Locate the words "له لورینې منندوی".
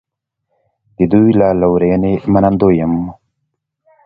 1.39-2.75